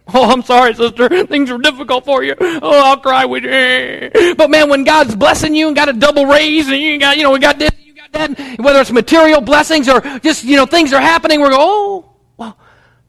[0.13, 1.25] Oh, I'm sorry, sister.
[1.27, 2.35] Things are difficult for you.
[2.39, 4.33] Oh, I'll cry with you.
[4.35, 7.23] But man, when God's blessing you and got a double raise and you got, you
[7.23, 10.65] know, we got this, you got that, whether it's material blessings or just, you know,
[10.65, 12.57] things are happening, we're going, oh, well,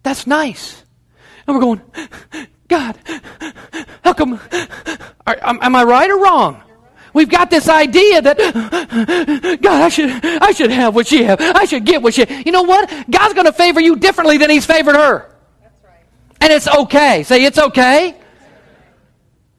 [0.03, 0.85] that's nice.
[1.47, 1.81] And we're going,
[2.69, 2.99] God,
[4.05, 4.39] how come,
[5.27, 6.63] am I right or wrong?
[7.13, 11.41] We've got this idea that God, I should, I should have what she have.
[11.41, 12.27] I should get what she.
[12.45, 12.89] You know what?
[13.11, 15.30] God's going to favor you differently than He's favored her.
[16.41, 17.23] And it's okay.
[17.23, 18.17] Say, it's okay.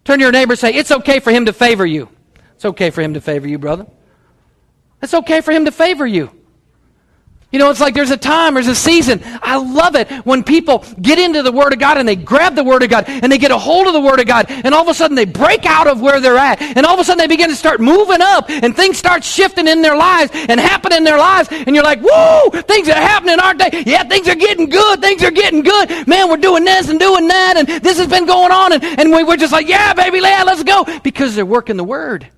[0.03, 2.09] Turn to your neighbor say, it's okay for him to favor you.
[2.55, 3.85] It's okay for him to favor you, brother.
[5.01, 6.31] It's okay for him to favor you.
[7.51, 9.19] You know, it's like there's a time, there's a season.
[9.41, 12.63] I love it when people get into the Word of God and they grab the
[12.63, 14.83] Word of God and they get a hold of the Word of God and all
[14.83, 17.17] of a sudden they break out of where they're at and all of a sudden
[17.17, 20.99] they begin to start moving up and things start shifting in their lives and happening
[20.99, 23.83] in their lives and you're like, whoa, things are happening, aren't they?
[23.85, 25.01] Yeah, things are getting good.
[25.01, 26.07] Things are getting good.
[26.07, 29.11] Man, we're doing this and doing that and this has been going on and, and
[29.11, 32.29] we, we're just like, yeah, baby, yeah, let's go because they're working the Word.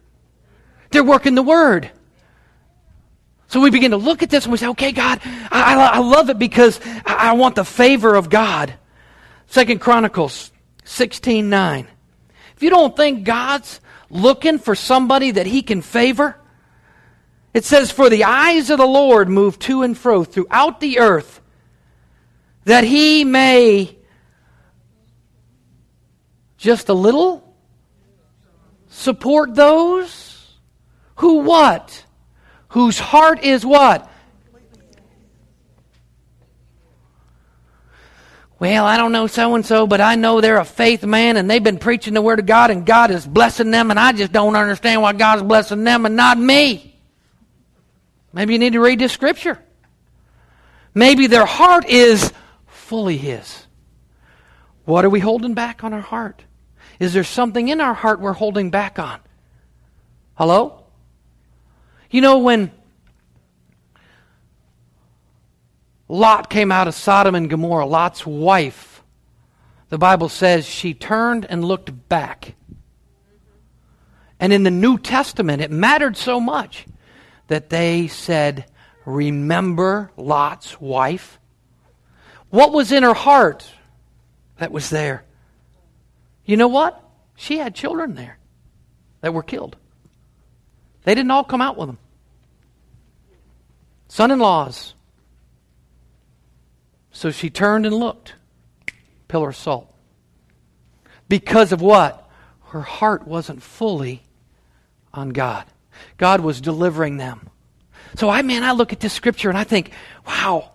[0.89, 1.91] They're working the Word.
[3.54, 6.00] So we begin to look at this and we say, okay, God, I, I, I
[6.00, 8.74] love it because I, I, want the favor of God.
[9.46, 10.52] Second Chronicles
[10.86, 11.88] 16 9.
[12.56, 16.36] If you don't think God's looking for somebody that he can favor,
[17.54, 21.39] it says, For the eyes of the Lord move to and fro throughout the earth,
[22.66, 23.96] that he may
[26.58, 27.54] just a little
[28.88, 30.58] support those
[31.18, 32.04] who what?
[32.74, 34.10] Whose heart is what?
[38.58, 41.48] Well, I don't know so and so, but I know they're a faith man and
[41.48, 44.32] they've been preaching the Word of God and God is blessing them and I just
[44.32, 47.00] don't understand why God's blessing them and not me.
[48.34, 49.64] Maybe you need to read this scripture.
[50.96, 52.34] Maybe their heart is
[52.66, 53.68] fully His.
[54.86, 56.42] What are we holding back on our heart?
[57.00, 59.20] Is there something in our heart we're holding back on?
[60.34, 60.83] Hello?
[62.13, 62.71] You know, when
[66.08, 69.02] Lot came out of Sodom and Gomorrah, Lot's wife,
[69.89, 72.54] the Bible says she turned and looked back.
[74.39, 76.86] And in the New Testament, it mattered so much
[77.47, 78.65] that they said,
[79.06, 81.39] Remember Lot's wife?
[82.52, 83.67] What was in her heart
[84.60, 85.23] that was there?
[86.45, 87.04] You know what?
[87.36, 88.38] She had children there
[89.21, 89.78] that were killed.
[91.06, 91.97] They didn't all come out with them.
[94.13, 94.93] Son in laws,
[97.12, 98.36] so she turned and looked.
[99.28, 99.91] Pillar of salt.
[101.28, 102.30] Because of what?
[102.65, 104.21] Her heart wasn't fully
[105.15, 105.65] on God.
[106.17, 107.49] God was delivering them.
[108.13, 109.89] So I man, I look at this scripture and I think,
[110.28, 110.73] wow,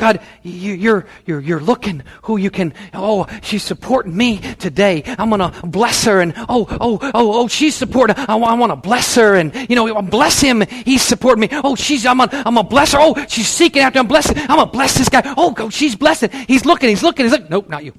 [0.00, 5.02] God, you, you're, you're, you're looking who you can, oh, she's supporting me today.
[5.04, 6.22] I'm going to bless her.
[6.22, 9.34] And oh, oh, oh, oh, she's supporting, I, I want to bless her.
[9.34, 10.62] And, you know, bless him.
[10.62, 11.48] He's supporting me.
[11.52, 12.98] Oh, she's, I'm going I'm to bless her.
[12.98, 14.38] Oh, she's seeking after, I'm blessing.
[14.38, 15.34] I'm going to bless this guy.
[15.36, 16.30] Oh, go, she's blessing.
[16.48, 17.48] He's looking, he's looking, he's looking.
[17.50, 17.92] Nope, not you.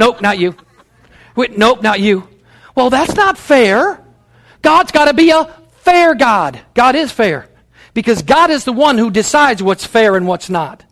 [0.00, 0.56] nope, not you.
[1.36, 2.28] Wait, nope, not you.
[2.74, 4.04] Well, that's not fair.
[4.62, 5.44] God's got to be a
[5.82, 6.60] fair God.
[6.74, 7.49] God is fair.
[7.94, 10.84] Because God is the one who decides what's fair and what's not.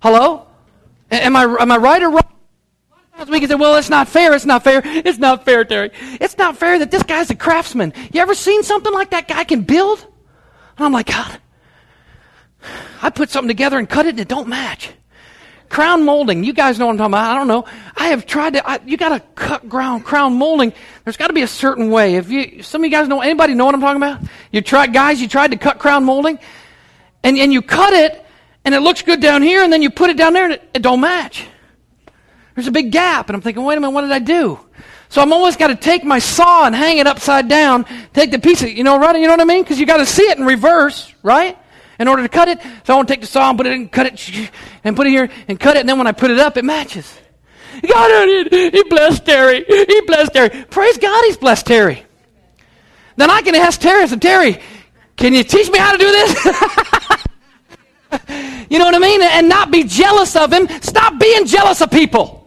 [0.00, 0.46] Hello?
[1.10, 2.22] Am I, am I right or wrong?
[3.28, 5.90] We can say, well, it's not fair, it's not fair, it's not fair, Terry.
[6.20, 7.92] It's not fair that this guy's a craftsman.
[8.12, 10.00] You ever seen something like that guy can build?
[10.76, 11.38] And I'm like, God,
[13.00, 14.90] I put something together and cut it and it don't match.
[15.72, 17.30] Crown molding, you guys know what I'm talking about.
[17.30, 17.64] I don't know.
[17.96, 20.74] I have tried to, I, you got to cut ground, crown molding.
[21.02, 22.16] There's got to be a certain way.
[22.16, 24.20] If you, some of you guys know, anybody know what I'm talking about?
[24.50, 26.38] You tried, guys, you tried to cut crown molding
[27.22, 28.22] and, and you cut it
[28.66, 30.70] and it looks good down here and then you put it down there and it,
[30.74, 31.46] it don't match.
[32.54, 34.60] There's a big gap and I'm thinking, wait a minute, what did I do?
[35.08, 38.38] So I'm always got to take my saw and hang it upside down, take the
[38.38, 39.16] piece of, you know, right?
[39.16, 39.62] You know what I mean?
[39.62, 41.56] Because you got to see it in reverse, right?
[41.98, 42.60] In order to cut it.
[42.84, 44.50] So I want to take the saw and put it in, and cut it,
[44.84, 45.80] and put it here and cut it.
[45.80, 47.18] And then when I put it up, it matches.
[47.88, 49.64] God, He blessed Terry.
[49.64, 50.50] He blessed Terry.
[50.70, 52.04] Praise God, He's blessed Terry.
[53.16, 54.58] Then I can ask Terry, I Terry,
[55.16, 56.44] can you teach me how to do this?
[58.70, 59.22] you know what I mean?
[59.22, 60.68] And not be jealous of him.
[60.80, 62.40] Stop being jealous of people.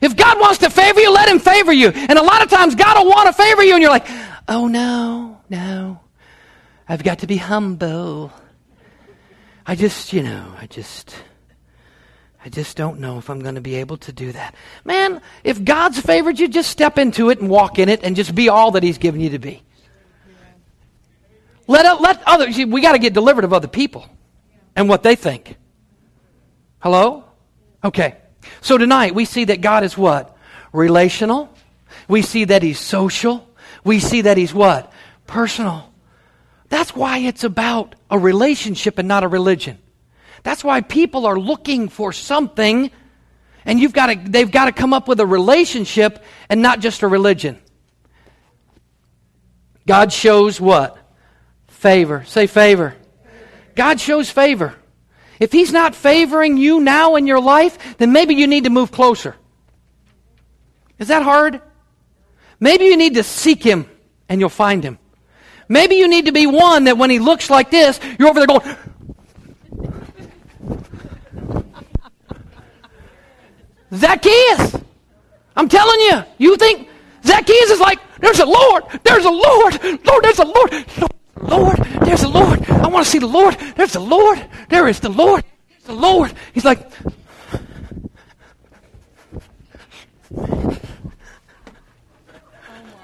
[0.00, 1.88] If God wants to favor you, let him favor you.
[1.88, 4.06] And a lot of times God will want to favor you, and you're like,
[4.48, 6.00] oh no, no.
[6.88, 8.32] I've got to be humble.
[9.66, 11.16] I just, you know, I just,
[12.44, 14.54] I just don't know if I'm going to be able to do that.
[14.84, 18.34] Man, if God's favored you, just step into it and walk in it and just
[18.34, 19.62] be all that He's given you to be.
[21.66, 24.06] Let, let others, we got to get delivered of other people
[24.76, 25.56] and what they think.
[26.80, 27.24] Hello?
[27.82, 28.16] Okay.
[28.60, 30.36] So tonight we see that God is what?
[30.74, 31.48] Relational.
[32.08, 33.48] We see that He's social.
[33.84, 34.92] We see that He's what?
[35.26, 35.93] Personal.
[36.74, 39.78] That's why it's about a relationship and not a religion.
[40.42, 42.90] That's why people are looking for something
[43.64, 47.02] and you've got to, they've got to come up with a relationship and not just
[47.02, 47.60] a religion.
[49.86, 50.98] God shows what?
[51.68, 52.24] Favor.
[52.24, 52.96] Say favor.
[53.76, 54.74] God shows favor.
[55.38, 58.90] If He's not favoring you now in your life, then maybe you need to move
[58.90, 59.36] closer.
[60.98, 61.62] Is that hard?
[62.58, 63.88] Maybe you need to seek Him
[64.28, 64.98] and you'll find Him.
[65.68, 68.46] Maybe you need to be one that when he looks like this, you're over there
[68.46, 68.76] going,
[73.92, 74.76] Zacchaeus!
[75.56, 76.88] I'm telling you, you think
[77.24, 80.86] Zacchaeus is like, there's a Lord, there's a Lord, Lord, there's a Lord,
[81.40, 82.68] Lord, there's a Lord.
[82.70, 85.94] I want to see the Lord, there's a Lord, there is the Lord, there's the
[85.94, 86.32] Lord.
[86.52, 86.90] He's like,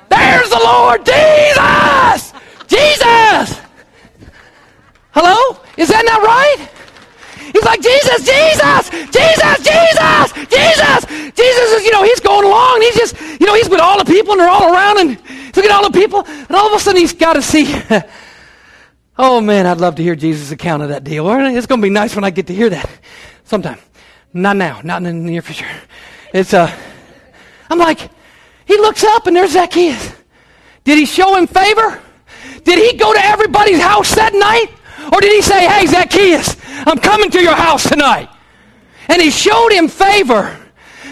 [0.09, 2.30] there's the Lord Jesus!
[2.71, 3.61] Jesus!
[5.11, 5.59] Hello?
[5.77, 6.71] Is that not right?
[7.53, 11.01] He's like, Jesus, Jesus, Jesus, Jesus, Jesus.
[11.35, 12.81] Jesus is, you know, he's going along.
[12.81, 15.11] he's just, you know, he's with all the people and they're all around and
[15.57, 16.25] look at all the people.
[16.25, 17.75] And all of a sudden he's got to see.
[19.19, 21.29] oh man, I'd love to hear Jesus' account of that deal.
[21.29, 22.89] It's going to be nice when I get to hear that
[23.45, 23.79] sometime.
[24.33, 25.67] Not now, not in the near future.
[26.33, 26.73] It's, uh,
[27.69, 27.99] I'm like,
[28.65, 30.15] He looks up and there's Zacchaeus.
[30.85, 32.01] Did he show him favor?
[32.65, 34.69] Did he go to everybody's house that night?
[35.13, 36.57] Or did he say, hey, Zacchaeus,
[36.87, 38.29] I'm coming to your house tonight?
[39.09, 40.57] And he showed him favor.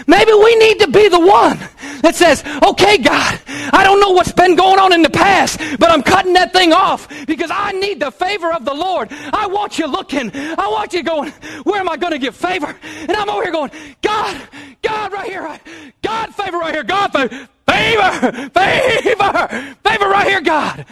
[0.07, 1.59] Maybe we need to be the one
[2.01, 5.91] that says, okay, God, I don't know what's been going on in the past, but
[5.91, 9.09] I'm cutting that thing off because I need the favor of the Lord.
[9.11, 10.31] I want you looking.
[10.33, 11.31] I want you going,
[11.63, 12.75] where am I going to get favor?
[12.83, 13.71] And I'm over here going,
[14.01, 14.41] God,
[14.81, 15.59] God right here,
[16.01, 20.85] God favor right here, God favor, favor, favor, favor right here, God.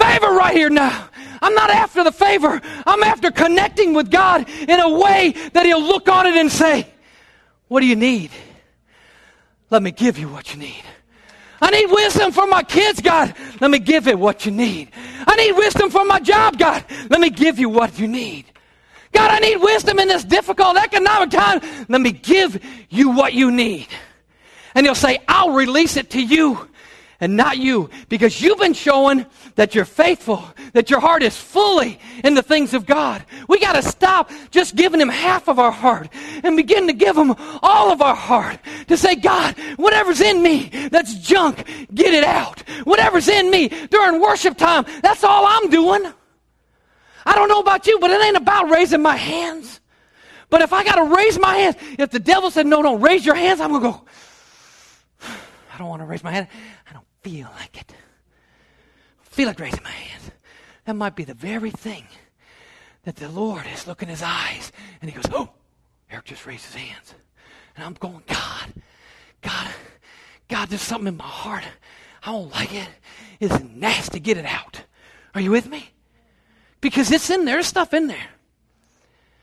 [0.00, 1.08] Favor right here now.
[1.42, 2.60] I'm not after the favor.
[2.86, 6.86] I'm after connecting with God in a way that He'll look on it and say,
[7.68, 8.30] What do you need?
[9.68, 10.82] Let me give you what you need.
[11.60, 13.34] I need wisdom for my kids, God.
[13.60, 14.88] Let me give it what you need.
[15.26, 16.82] I need wisdom for my job, God.
[17.10, 18.46] Let me give you what you need.
[19.12, 21.60] God, I need wisdom in this difficult economic time.
[21.88, 23.88] Let me give you what you need.
[24.74, 26.69] And he'll say, I'll release it to you
[27.20, 30.42] and not you because you've been showing that you're faithful,
[30.72, 33.24] that your heart is fully in the things of God.
[33.48, 36.08] We got to stop just giving Him half of our heart
[36.42, 38.58] and begin to give Him all of our heart
[38.88, 42.60] to say, God, whatever's in me that's junk, get it out.
[42.84, 46.12] Whatever's in me during worship time, that's all I'm doing.
[47.26, 49.80] I don't know about you, but it ain't about raising my hands.
[50.48, 53.24] But if I got to raise my hands, if the devil said, no, don't raise
[53.24, 54.04] your hands, I'm going to go,
[55.74, 56.48] I don't want to raise my hand
[57.22, 57.92] feel like it.
[59.22, 60.30] Feel like raising my hands.
[60.84, 62.04] That might be the very thing
[63.04, 65.50] that the Lord is looking in his eyes and he goes, Oh,
[66.10, 67.14] Eric just raised his hands.
[67.76, 68.72] And I'm going, God,
[69.40, 69.68] God,
[70.48, 71.64] God, there's something in my heart.
[72.22, 72.88] I don't like it.
[73.38, 74.20] It's nasty.
[74.20, 74.82] Get it out.
[75.34, 75.90] Are you with me?
[76.80, 77.56] Because it's in there.
[77.56, 78.28] There's stuff in there.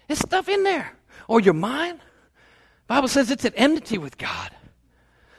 [0.10, 0.94] It's stuff in there.
[1.28, 2.00] Or your mind.
[2.88, 4.52] Bible says it's at enmity with God.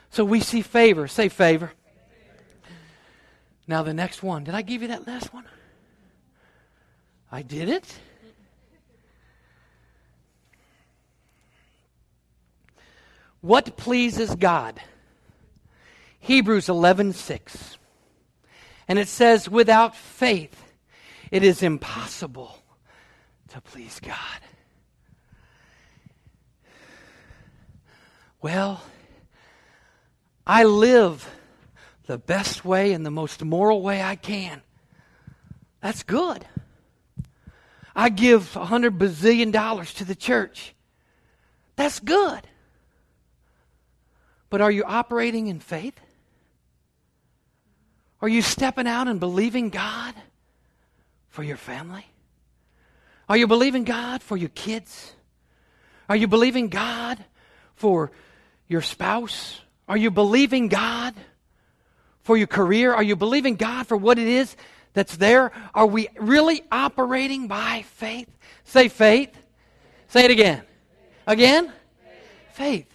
[0.09, 1.07] So we see favor.
[1.07, 1.71] Say favor.
[3.69, 4.43] Now, the next one.
[4.45, 5.45] Did I give you that last one?
[7.31, 7.85] I did it.
[13.41, 14.81] What pleases God?
[16.19, 17.77] Hebrews 11:6.
[18.87, 20.73] And it says without faith
[21.29, 22.63] it is impossible
[23.49, 24.41] to please God.
[28.41, 28.81] Well,
[30.47, 31.29] I live
[32.09, 34.63] the best way and the most moral way I can.
[35.79, 36.43] That's good.
[37.95, 40.73] I give a hundred bazillion dollars to the church.
[41.75, 42.41] That's good.
[44.49, 45.99] But are you operating in faith?
[48.23, 50.15] Are you stepping out and believing God
[51.27, 52.07] for your family?
[53.29, 55.13] Are you believing God for your kids?
[56.09, 57.23] Are you believing God
[57.75, 58.11] for
[58.67, 59.61] your spouse?
[59.87, 61.13] Are you believing God
[62.29, 62.93] for your career?
[62.93, 64.55] Are you believing God for what it is
[64.93, 65.51] that's there?
[65.73, 68.29] Are we really operating by faith?
[68.65, 69.35] Say faith.
[70.09, 70.61] Say it again.
[71.25, 71.73] Again?
[72.53, 72.85] Faith.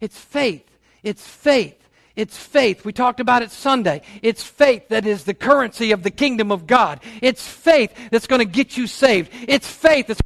[0.00, 0.64] It's faith.
[1.02, 1.88] It's faith.
[2.14, 2.84] It's faith.
[2.84, 4.02] We talked about it Sunday.
[4.22, 7.00] It's faith that is the currency of the kingdom of God.
[7.20, 9.32] It's faith that's going to get you saved.
[9.48, 10.20] It's faith that's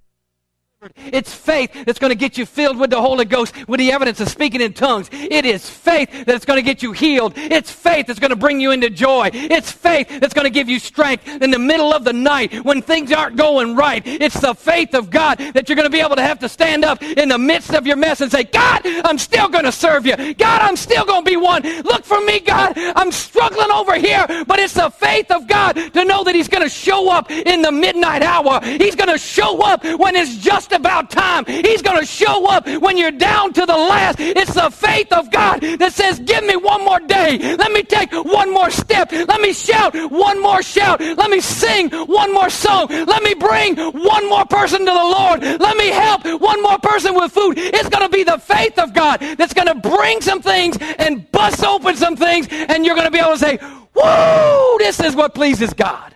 [0.96, 4.20] it's faith that's going to get you filled with the Holy Ghost with the evidence
[4.20, 5.08] of speaking in tongues.
[5.10, 7.32] It is faith that's going to get you healed.
[7.36, 9.30] It's faith that's going to bring you into joy.
[9.32, 12.80] It's faith that's going to give you strength in the middle of the night when
[12.80, 14.06] things aren't going right.
[14.06, 16.84] It's the faith of God that you're going to be able to have to stand
[16.84, 20.06] up in the midst of your mess and say, God, I'm still going to serve
[20.06, 20.14] you.
[20.34, 21.62] God, I'm still going to be one.
[21.82, 22.74] Look for me, God.
[22.76, 26.62] I'm struggling over here, but it's the faith of God to know that He's going
[26.62, 28.60] to show up in the midnight hour.
[28.62, 31.44] He's going to show up when it's just just about time.
[31.46, 34.20] He's going to show up when you're down to the last.
[34.20, 37.56] It's the faith of God that says, Give me one more day.
[37.56, 39.12] Let me take one more step.
[39.12, 41.00] Let me shout one more shout.
[41.00, 42.88] Let me sing one more song.
[42.88, 45.42] Let me bring one more person to the Lord.
[45.42, 47.58] Let me help one more person with food.
[47.58, 51.30] It's going to be the faith of God that's going to bring some things and
[51.32, 53.58] bust open some things, and you're going to be able to say,
[53.94, 56.14] Woo, this is what pleases God.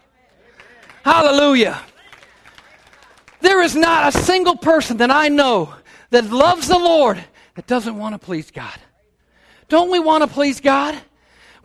[1.04, 1.80] Hallelujah.
[3.42, 5.74] There is not a single person that I know
[6.10, 7.22] that loves the Lord
[7.56, 8.78] that doesn't want to please God.
[9.68, 10.96] Don't we want to please God?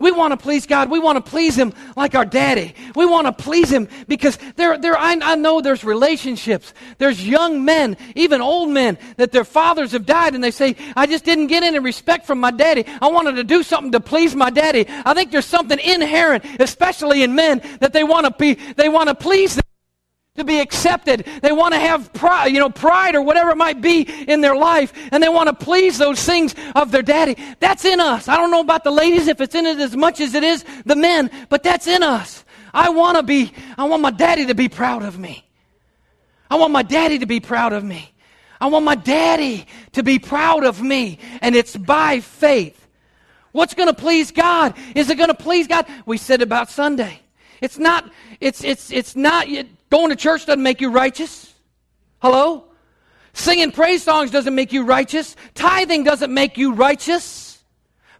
[0.00, 0.90] We want to please God.
[0.90, 2.74] We want to please Him like our daddy.
[2.94, 6.72] We want to please Him because there, there, I, I know there's relationships.
[6.98, 11.06] There's young men, even old men, that their fathers have died and they say, I
[11.06, 12.84] just didn't get any respect from my daddy.
[13.00, 14.86] I wanted to do something to please my daddy.
[14.88, 19.08] I think there's something inherent, especially in men, that they want to be, they want
[19.08, 19.62] to please them
[20.38, 21.26] to be accepted.
[21.42, 24.56] They want to have pride, you know, pride or whatever it might be in their
[24.56, 27.36] life, and they want to please those things of their daddy.
[27.60, 28.28] That's in us.
[28.28, 30.64] I don't know about the ladies if it's in it as much as it is
[30.84, 32.44] the men, but that's in us.
[32.72, 35.44] I want to be, I want my daddy to be proud of me.
[36.50, 38.12] I want my daddy to be proud of me.
[38.60, 41.18] I want my daddy to be proud of me.
[41.40, 42.86] And it's by faith.
[43.52, 44.74] What's going to please God?
[44.94, 45.86] Is it going to please God?
[46.06, 47.20] We said about Sunday.
[47.60, 49.48] It's not, it's, it's, it's not,
[49.90, 51.54] going to church doesn't make you righteous.
[52.20, 52.64] Hello?
[53.32, 55.36] Singing praise songs doesn't make you righteous.
[55.54, 57.47] Tithing doesn't make you righteous.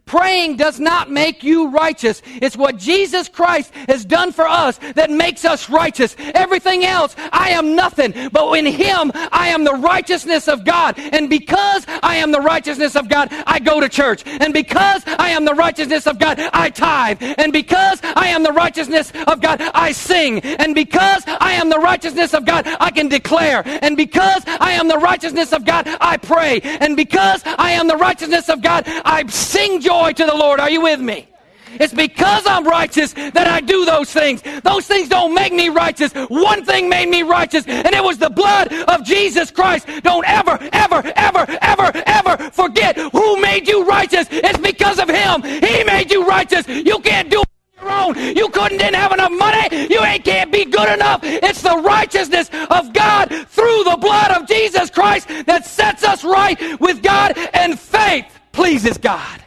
[0.09, 2.23] Praying does not make you righteous.
[2.25, 6.15] It's what Jesus Christ has done for us that makes us righteous.
[6.17, 8.15] Everything else, I am nothing.
[8.31, 10.97] But in Him, I am the righteousness of God.
[10.97, 14.23] And because I am the righteousness of God, I go to church.
[14.25, 17.21] And because I am the righteousness of God, I tithe.
[17.21, 20.39] And because I am the righteousness of God, I sing.
[20.39, 23.61] And because I am the righteousness of God, I can declare.
[23.83, 26.61] And because I am the righteousness of God, I pray.
[26.63, 30.59] And because I am the righteousness of God, I sing joy joy to the Lord.
[30.59, 31.27] Are you with me?
[31.73, 34.41] It's because I'm righteous that I do those things.
[34.63, 36.11] Those things don't make me righteous.
[36.29, 39.87] One thing made me righteous, and it was the blood of Jesus Christ.
[40.01, 44.27] Don't ever, ever, ever, ever, ever forget who made you righteous.
[44.31, 45.43] It's because of Him.
[45.43, 46.67] He made you righteous.
[46.67, 48.35] You can't do it on your own.
[48.35, 49.87] You couldn't didn't have enough money.
[49.93, 51.19] You ain't can't be good enough.
[51.23, 56.57] It's the righteousness of God through the blood of Jesus Christ that sets us right
[56.79, 59.43] with God, and faith pleases God.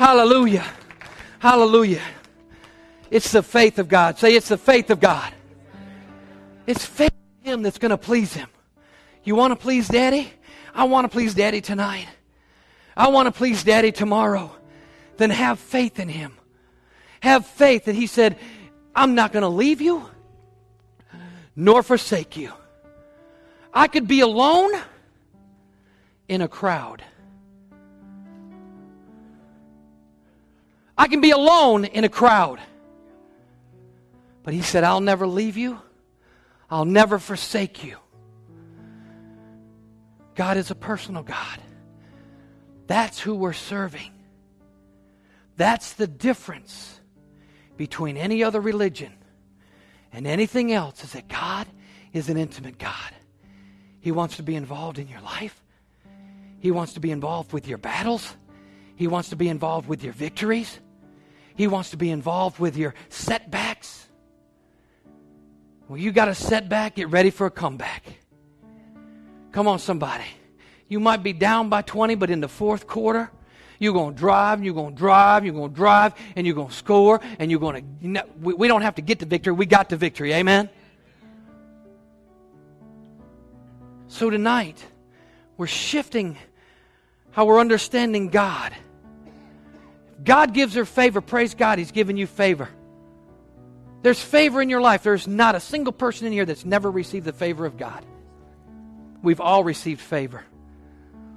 [0.00, 0.64] Hallelujah.
[1.40, 2.00] Hallelujah.
[3.10, 4.16] It's the faith of God.
[4.16, 5.30] Say, it's the faith of God.
[6.66, 7.12] It's faith
[7.44, 8.48] in Him that's going to please Him.
[9.24, 10.32] You want to please Daddy?
[10.74, 12.08] I want to please Daddy tonight.
[12.96, 14.50] I want to please Daddy tomorrow.
[15.18, 16.32] Then have faith in Him.
[17.20, 18.38] Have faith that He said,
[18.96, 20.08] I'm not going to leave you
[21.54, 22.54] nor forsake you.
[23.74, 24.70] I could be alone
[26.26, 27.04] in a crowd.
[31.00, 32.60] I can be alone in a crowd.
[34.42, 35.78] But he said, I'll never leave you,
[36.68, 37.96] I'll never forsake you.
[40.34, 41.58] God is a personal God.
[42.86, 44.10] That's who we're serving.
[45.56, 47.00] That's the difference
[47.78, 49.14] between any other religion
[50.12, 51.66] and anything else is that God
[52.12, 53.14] is an intimate God.
[54.00, 55.64] He wants to be involved in your life.
[56.58, 58.36] He wants to be involved with your battles.
[58.96, 60.78] He wants to be involved with your victories.
[61.60, 64.08] He wants to be involved with your setbacks.
[65.88, 68.02] Well, you got a setback, get ready for a comeback.
[69.52, 70.24] Come on, somebody.
[70.88, 73.30] You might be down by 20, but in the fourth quarter,
[73.78, 76.68] you're going to drive, you're going to drive, you're going to drive, and you're going
[76.68, 78.26] to score, and you're going to.
[78.40, 80.32] We, we don't have to get the victory, we got the victory.
[80.32, 80.70] Amen?
[84.08, 84.82] So tonight,
[85.58, 86.38] we're shifting
[87.32, 88.72] how we're understanding God.
[90.22, 91.20] God gives her favor.
[91.20, 92.68] Praise God, He's given you favor.
[94.02, 95.02] There's favor in your life.
[95.02, 98.04] There's not a single person in here that's never received the favor of God.
[99.22, 100.44] We've all received favor.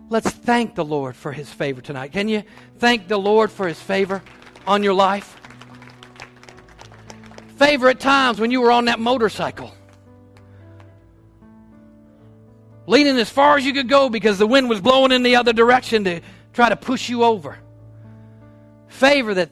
[0.09, 2.11] Let's thank the Lord for His favor tonight.
[2.11, 2.43] Can you
[2.77, 4.21] thank the Lord for His favor
[4.65, 5.39] on your life?
[7.57, 9.73] Favor at times when you were on that motorcycle.
[12.85, 15.53] Leaning as far as you could go because the wind was blowing in the other
[15.53, 16.21] direction to
[16.51, 17.57] try to push you over
[18.93, 19.49] favor that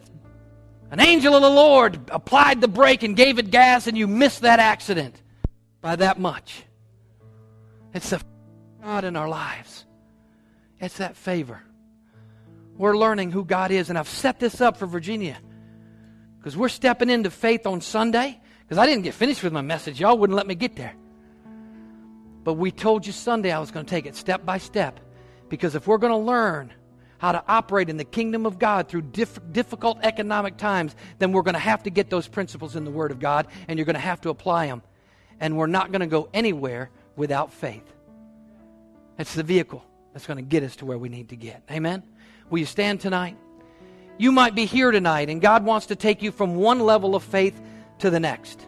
[0.91, 4.41] an angel of the Lord applied the brake and gave it gas and you missed
[4.41, 5.21] that accident
[5.81, 6.63] by that much.
[7.93, 8.21] It's the
[8.83, 9.85] God in our lives.
[10.79, 11.61] It's that favor.
[12.77, 15.37] We're learning who God is, and I've set this up for Virginia
[16.37, 18.39] because we're stepping into faith on Sunday.
[18.61, 20.95] Because I didn't get finished with my message, y'all wouldn't let me get there.
[22.43, 24.99] But we told you Sunday I was going to take it step by step.
[25.49, 26.73] Because if we're going to learn
[27.21, 31.43] how to operate in the kingdom of God through diff- difficult economic times, then we're
[31.43, 33.93] going to have to get those principles in the Word of God and you're going
[33.93, 34.81] to have to apply them.
[35.39, 37.83] And we're not going to go anywhere without faith.
[39.19, 41.61] It's the vehicle that's going to get us to where we need to get.
[41.69, 42.01] Amen?
[42.49, 43.37] Will you stand tonight?
[44.17, 47.21] You might be here tonight and God wants to take you from one level of
[47.21, 47.61] faith
[47.99, 48.65] to the next.